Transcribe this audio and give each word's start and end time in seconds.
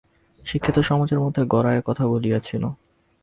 শিক্ষিতসমাজের 0.43 1.19
মধ্যে 1.19 1.41
গোরা 1.45 1.71
এ 1.73 1.81
কথা 1.85 2.03
ভুলিয়াছিল। 2.07 2.63